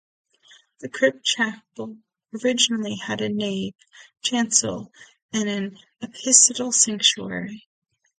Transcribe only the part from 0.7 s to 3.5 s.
The crypt chapel originally had a